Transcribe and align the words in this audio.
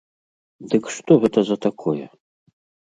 Дык 0.71 0.83
што 0.95 1.19
гэта 1.27 1.39
за 1.51 1.57
такое? 1.69 2.05